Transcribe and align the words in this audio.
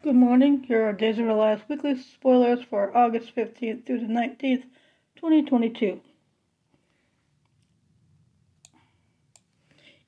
Good 0.00 0.14
morning. 0.14 0.62
Here 0.62 0.88
are 0.88 0.92
Days 0.92 1.18
of 1.18 1.26
Our 1.26 1.34
Lives 1.34 1.62
weekly 1.68 2.00
spoilers 2.00 2.62
for 2.62 2.96
August 2.96 3.34
15th 3.34 3.84
through 3.84 3.98
the 3.98 4.06
19th, 4.06 4.62
2022. 5.16 6.00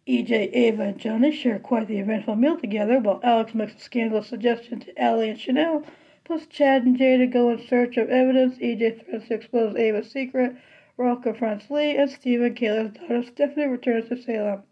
EJ, 0.07 0.55
Ava, 0.55 0.83
and 0.85 0.99
Johnny 1.01 1.33
share 1.33 1.59
quite 1.59 1.89
the 1.89 1.99
eventful 1.99 2.37
meal 2.37 2.57
together 2.57 3.01
while 3.01 3.19
Alex 3.25 3.53
makes 3.53 3.75
a 3.75 3.81
scandalous 3.81 4.29
suggestion 4.29 4.79
to 4.79 4.97
Allie 5.03 5.29
and 5.29 5.41
Chanel. 5.41 5.83
Plus, 6.23 6.47
Chad 6.47 6.85
and 6.85 6.97
Jada 6.97 7.29
go 7.29 7.51
in 7.51 7.67
search 7.67 7.97
of 7.97 8.09
evidence. 8.11 8.59
EJ 8.59 9.03
threatens 9.03 9.27
to 9.27 9.35
expose 9.35 9.75
Ava's 9.75 10.09
secret. 10.09 10.55
Rolf 10.99 11.25
confronts 11.25 11.69
Li, 11.69 11.97
and 11.97 12.09
Steve 12.09 12.43
and 12.43 12.57
Kayla's 12.57 12.93
daughter 12.93 13.25
Stephanie 13.25 13.67
returns 13.67 14.09
to 14.09 14.23
Salem. 14.23 14.63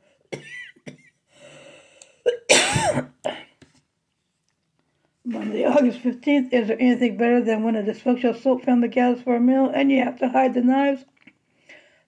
August 5.68 6.02
15th. 6.02 6.50
Is 6.50 6.68
there 6.68 6.80
anything 6.80 7.18
better 7.18 7.42
than 7.42 7.62
when 7.62 7.76
a 7.76 7.82
dysfunctional 7.82 8.40
soap 8.40 8.64
family 8.64 8.88
gathers 8.88 9.22
for 9.22 9.36
a 9.36 9.40
meal 9.40 9.70
and 9.72 9.90
you 9.90 10.02
have 10.02 10.18
to 10.18 10.28
hide 10.30 10.54
the 10.54 10.62
knives? 10.62 11.04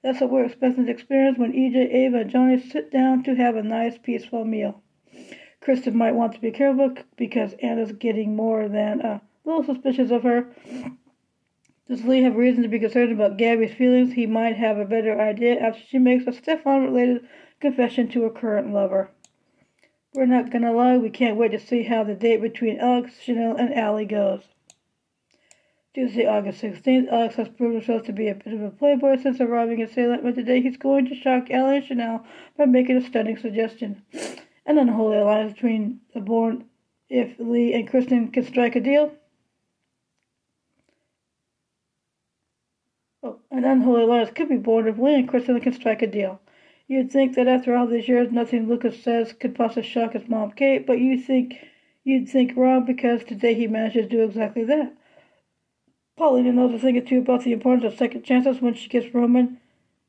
That's 0.02 0.20
what 0.20 0.30
we're 0.30 0.46
expecting 0.46 0.86
to 0.86 0.92
experience 0.92 1.36
when 1.36 1.52
EJ, 1.52 1.92
Ava, 1.92 2.20
and 2.20 2.30
Johnny 2.30 2.58
sit 2.58 2.90
down 2.90 3.22
to 3.24 3.34
have 3.34 3.56
a 3.56 3.62
nice, 3.62 3.98
peaceful 3.98 4.46
meal. 4.46 4.82
Kristen 5.60 5.94
might 5.94 6.14
want 6.14 6.32
to 6.32 6.40
be 6.40 6.50
careful 6.50 6.94
because 7.16 7.52
Anna's 7.62 7.92
getting 7.92 8.34
more 8.34 8.66
than 8.66 9.02
a 9.02 9.20
little 9.44 9.62
suspicious 9.62 10.10
of 10.10 10.22
her. 10.22 10.46
Does 11.86 12.04
Li 12.04 12.22
have 12.22 12.36
reason 12.36 12.62
to 12.62 12.68
be 12.68 12.78
concerned 12.78 13.12
about 13.12 13.36
Gabby's 13.36 13.74
feelings? 13.74 14.14
He 14.14 14.24
might 14.24 14.56
have 14.56 14.78
a 14.78 14.86
better 14.86 15.20
idea 15.20 15.60
after 15.60 15.82
she 15.86 15.98
makes 15.98 16.26
a 16.26 16.32
Stefan 16.32 16.82
related 16.82 17.26
confession 17.60 18.08
to 18.12 18.22
her 18.22 18.30
current 18.30 18.72
lover. 18.72 19.10
We're 20.12 20.26
not 20.26 20.50
gonna 20.50 20.72
lie, 20.72 20.96
we 20.96 21.10
can't 21.10 21.36
wait 21.36 21.52
to 21.52 21.60
see 21.60 21.84
how 21.84 22.02
the 22.02 22.16
date 22.16 22.40
between 22.40 22.80
Alex, 22.80 23.20
Chanel, 23.20 23.54
and 23.54 23.72
Allie 23.72 24.06
goes. 24.06 24.42
Tuesday, 25.94 26.26
August 26.26 26.62
16th, 26.62 27.08
Alex 27.12 27.36
has 27.36 27.48
proved 27.48 27.74
himself 27.74 28.06
to 28.06 28.12
be 28.12 28.26
a 28.26 28.34
bit 28.34 28.52
of 28.52 28.60
a 28.60 28.70
playboy 28.70 29.22
since 29.22 29.40
arriving 29.40 29.78
in 29.78 29.88
Salem, 29.88 30.20
but 30.22 30.34
today 30.34 30.60
he's 30.60 30.76
going 30.76 31.06
to 31.06 31.14
shock 31.14 31.48
Allie 31.50 31.76
and 31.76 31.86
Chanel 31.86 32.26
by 32.58 32.64
making 32.64 32.96
a 32.96 33.06
stunning 33.06 33.36
suggestion. 33.36 34.02
An 34.66 34.78
unholy 34.78 35.18
alliance 35.18 35.52
between 35.52 36.00
the 36.12 36.20
born 36.20 36.64
if 37.08 37.38
Li 37.38 37.72
and 37.72 37.88
Kristen 37.88 38.32
can 38.32 38.44
strike 38.44 38.74
a 38.74 38.80
deal. 38.80 39.12
Oh, 43.22 43.38
an 43.52 43.64
unholy 43.64 44.02
alliance 44.02 44.30
could 44.30 44.48
be 44.48 44.56
born 44.56 44.88
if 44.88 44.98
Li 44.98 45.14
and 45.14 45.28
Kristen 45.28 45.60
can 45.60 45.72
strike 45.72 46.02
a 46.02 46.06
deal. 46.08 46.40
You'd 46.90 47.12
think 47.12 47.36
that 47.36 47.46
after 47.46 47.76
all 47.76 47.86
these 47.86 48.08
years, 48.08 48.32
nothing 48.32 48.68
Lucas 48.68 49.00
says 49.00 49.32
could 49.32 49.54
possibly 49.54 49.88
shock 49.88 50.14
his 50.14 50.28
mom, 50.28 50.50
Kate, 50.50 50.84
but 50.84 50.98
you 50.98 51.16
think 51.16 51.54
you'd 52.02 52.28
think 52.28 52.56
wrong 52.56 52.84
because 52.84 53.22
today 53.22 53.54
he 53.54 53.68
managed 53.68 53.94
to 53.94 54.08
do 54.08 54.24
exactly 54.24 54.64
that. 54.64 54.92
Paulina 56.16 56.52
knows 56.52 56.74
a 56.74 56.80
thing 56.80 56.98
or 56.98 57.00
two 57.02 57.20
about 57.20 57.44
the 57.44 57.52
importance 57.52 57.84
of 57.84 57.96
second 57.96 58.24
chances 58.24 58.60
when 58.60 58.74
she 58.74 58.88
gets 58.88 59.14
Roman. 59.14 59.60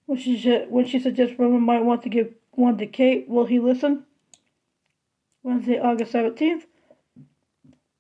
When 0.08 0.18
she 0.18 0.44
when 0.70 0.88
she 0.88 1.00
suggests 1.00 1.38
Roman 1.38 1.62
might 1.62 1.86
want 1.86 2.02
to 2.02 2.10
give 2.10 2.34
one 2.50 2.80
to 2.80 2.88
Kate, 2.88 3.30
will 3.30 3.46
he 3.46 3.60
listen? 3.60 4.08
Wednesday, 5.44 5.80
August 5.80 6.12
seventeenth. 6.12 6.66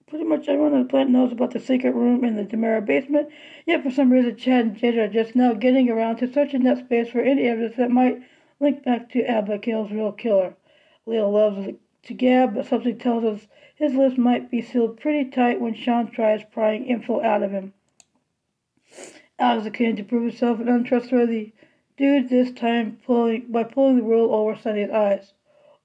Pretty 0.07 0.25
much 0.25 0.49
everyone 0.49 0.73
on 0.73 0.81
the 0.81 0.89
planet 0.89 1.11
knows 1.11 1.31
about 1.31 1.51
the 1.51 1.59
secret 1.59 1.93
room 1.93 2.25
in 2.25 2.35
the 2.35 2.45
DiMera 2.45 2.83
basement, 2.83 3.29
yet 3.67 3.83
for 3.83 3.91
some 3.91 4.11
reason 4.11 4.35
Chad 4.37 4.65
and 4.65 4.75
Jada 4.75 5.07
are 5.07 5.07
just 5.07 5.35
now 5.35 5.53
getting 5.53 5.87
around 5.91 6.15
to 6.17 6.33
searching 6.33 6.63
that 6.63 6.79
space 6.79 7.09
for 7.09 7.21
any 7.21 7.43
evidence 7.43 7.75
that 7.77 7.91
might 7.91 8.23
Link 8.61 8.83
back 8.83 9.09
to 9.09 9.25
Abigail's 9.25 9.91
real 9.91 10.11
killer. 10.11 10.55
Leo 11.07 11.27
loves 11.29 11.67
to 12.03 12.13
gab, 12.13 12.53
but 12.53 12.67
something 12.67 12.95
tells 12.95 13.23
us 13.23 13.47
his 13.75 13.95
lips 13.95 14.19
might 14.19 14.51
be 14.51 14.61
sealed 14.61 14.99
pretty 14.99 15.27
tight 15.31 15.59
when 15.59 15.73
Sean 15.73 16.11
tries 16.11 16.43
prying 16.43 16.85
info 16.85 17.23
out 17.23 17.41
of 17.41 17.49
him. 17.51 17.73
Alex 19.39 19.65
is 19.65 19.73
keen 19.73 19.95
to 19.95 20.03
prove 20.03 20.21
himself 20.21 20.59
an 20.59 20.69
untrustworthy 20.69 21.53
dude, 21.97 22.29
this 22.29 22.51
time 22.51 22.99
pulling 23.03 23.51
by 23.51 23.63
pulling 23.63 23.97
the 23.97 24.03
wool 24.03 24.33
over 24.33 24.55
Sonny's 24.55 24.91
eyes. 24.91 25.33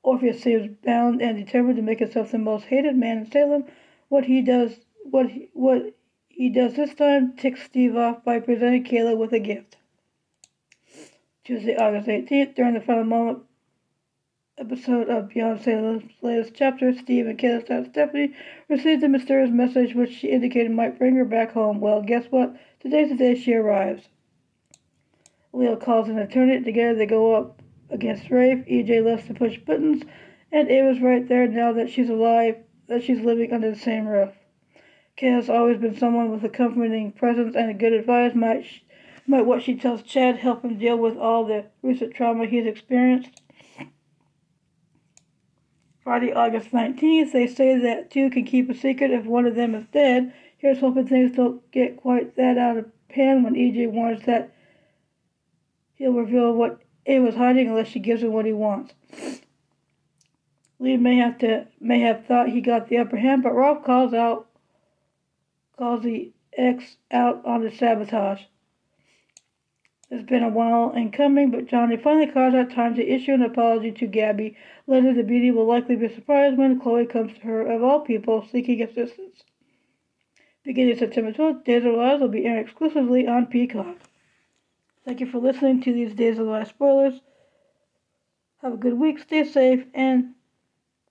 Orpheus 0.02 0.42
seems 0.42 0.76
bound 0.84 1.22
and 1.22 1.38
determined 1.38 1.76
to 1.76 1.82
make 1.82 2.00
himself 2.00 2.30
the 2.30 2.38
most 2.38 2.64
hated 2.64 2.94
man 2.94 3.18
in 3.18 3.30
Salem. 3.30 3.64
What 4.08 4.26
he 4.26 4.42
does, 4.42 4.80
what 5.02 5.30
he, 5.30 5.48
what 5.54 5.94
he 6.28 6.50
does 6.50 6.74
this 6.74 6.94
time, 6.94 7.36
ticks 7.38 7.62
Steve 7.62 7.96
off 7.96 8.22
by 8.22 8.38
presenting 8.38 8.84
Kayla 8.84 9.16
with 9.16 9.32
a 9.32 9.40
gift. 9.40 9.78
Tuesday, 11.46 11.76
August 11.76 12.08
18th, 12.08 12.56
during 12.56 12.74
the 12.74 12.80
final 12.80 13.04
moment 13.04 13.38
episode 14.58 15.08
of 15.08 15.28
Beyond 15.28 15.62
Salem's 15.62 16.02
latest 16.20 16.54
chapter, 16.56 16.92
Steve 16.92 17.28
and 17.28 17.38
Kayla's 17.38 17.62
daughter 17.62 17.88
Stephanie 17.88 18.34
received 18.68 19.04
a 19.04 19.08
mysterious 19.08 19.52
message 19.52 19.94
which 19.94 20.10
she 20.10 20.32
indicated 20.32 20.72
might 20.72 20.98
bring 20.98 21.14
her 21.14 21.24
back 21.24 21.52
home. 21.52 21.78
Well, 21.78 22.02
guess 22.02 22.24
what? 22.30 22.56
Today's 22.80 23.10
the 23.10 23.16
day 23.16 23.36
she 23.36 23.54
arrives. 23.54 24.08
Leo 25.52 25.76
calls 25.76 26.08
an 26.08 26.18
attorney. 26.18 26.64
Together 26.64 26.98
they 26.98 27.06
go 27.06 27.36
up 27.36 27.62
against 27.90 28.28
Rafe. 28.28 28.66
EJ 28.66 29.04
left 29.04 29.28
to 29.28 29.34
push 29.34 29.56
buttons, 29.56 30.02
and 30.50 30.68
Ava's 30.68 31.00
right 31.00 31.28
there 31.28 31.46
now 31.46 31.72
that 31.74 31.90
she's 31.90 32.10
alive, 32.10 32.56
that 32.88 33.04
she's 33.04 33.20
living 33.20 33.52
under 33.52 33.70
the 33.70 33.78
same 33.78 34.08
roof. 34.08 34.32
Kay 35.14 35.28
has 35.28 35.48
always 35.48 35.78
been 35.78 35.96
someone 35.96 36.32
with 36.32 36.42
a 36.42 36.48
comforting 36.48 37.12
presence 37.12 37.54
and 37.54 37.70
a 37.70 37.74
good 37.74 37.92
advice. 37.92 38.34
Might 38.34 38.66
might 39.26 39.46
what 39.46 39.62
she 39.62 39.74
tells 39.74 40.02
Chad 40.02 40.36
help 40.36 40.64
him 40.64 40.78
deal 40.78 40.96
with 40.96 41.16
all 41.16 41.44
the 41.44 41.66
recent 41.82 42.14
trauma 42.14 42.46
he's 42.46 42.66
experienced? 42.66 43.40
Friday, 46.02 46.32
August 46.32 46.70
19th, 46.70 47.32
they 47.32 47.48
say 47.48 47.76
that 47.78 48.12
two 48.12 48.30
can 48.30 48.44
keep 48.44 48.70
a 48.70 48.74
secret 48.74 49.10
if 49.10 49.24
one 49.24 49.44
of 49.44 49.56
them 49.56 49.74
is 49.74 49.86
dead. 49.92 50.32
Here's 50.56 50.78
hoping 50.78 51.08
things 51.08 51.34
don't 51.34 51.68
get 51.72 51.96
quite 51.96 52.36
that 52.36 52.56
out 52.56 52.76
of 52.76 52.86
hand 53.10 53.42
when 53.42 53.54
EJ 53.54 53.90
warns 53.90 54.24
that 54.26 54.54
he'll 55.96 56.12
reveal 56.12 56.52
what 56.52 56.80
A 57.06 57.18
was 57.18 57.34
hiding 57.34 57.68
unless 57.68 57.88
she 57.88 57.98
gives 57.98 58.22
him 58.22 58.32
what 58.32 58.46
he 58.46 58.52
wants. 58.52 58.94
Li 60.78 60.96
may 60.96 61.16
have 61.16 61.38
to 61.38 61.66
may 61.80 62.00
have 62.00 62.26
thought 62.26 62.50
he 62.50 62.60
got 62.60 62.88
the 62.88 62.98
upper 62.98 63.16
hand, 63.16 63.42
but 63.42 63.54
Rolf 63.54 63.84
calls 63.84 64.12
out 64.12 64.46
calls 65.76 66.02
the 66.02 66.32
ex 66.56 66.96
out 67.10 67.44
on 67.44 67.62
the 67.62 67.70
sabotage. 67.70 68.42
It's 70.08 70.22
been 70.22 70.44
a 70.44 70.48
while 70.48 70.92
in 70.92 71.10
coming, 71.10 71.50
but 71.50 71.66
Johnny 71.66 71.96
finally 71.96 72.28
carves 72.28 72.54
out 72.54 72.70
time 72.70 72.94
to 72.94 73.04
issue 73.04 73.32
an 73.32 73.42
apology 73.42 73.90
to 73.90 74.06
Gabby. 74.06 74.56
Later, 74.86 75.12
the 75.12 75.24
beauty 75.24 75.50
will 75.50 75.66
likely 75.66 75.96
be 75.96 76.08
surprised 76.08 76.56
when 76.56 76.78
Chloe 76.78 77.06
comes 77.06 77.34
to 77.34 77.40
her, 77.40 77.62
of 77.62 77.82
all 77.82 78.00
people, 78.00 78.46
seeking 78.50 78.80
assistance. 78.82 79.42
Beginning 80.62 80.96
September 80.96 81.32
12th, 81.32 81.64
Days 81.64 81.84
of 81.84 81.94
Lives 81.94 82.20
will 82.20 82.28
be 82.28 82.46
airing 82.46 82.64
exclusively 82.64 83.26
on 83.26 83.46
Peacock. 83.46 83.96
Thank 85.04 85.20
you 85.20 85.26
for 85.26 85.38
listening 85.38 85.82
to 85.82 85.92
these 85.92 86.14
Days 86.14 86.38
of 86.38 86.46
Lives 86.46 86.70
spoilers. 86.70 87.20
Have 88.62 88.74
a 88.74 88.76
good 88.76 88.98
week, 88.98 89.18
stay 89.18 89.44
safe, 89.44 89.84
and 89.92 90.34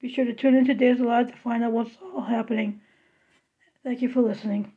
be 0.02 0.10
sure 0.10 0.26
to 0.26 0.34
tune 0.34 0.56
into 0.56 0.74
Days 0.74 1.00
of 1.00 1.06
Lives 1.06 1.32
to 1.32 1.38
find 1.38 1.64
out 1.64 1.74
what's 1.74 1.98
all 2.02 2.22
happening. 2.22 2.82
Thank 3.84 4.02
you 4.02 4.10
for 4.10 4.22
listening. 4.22 4.75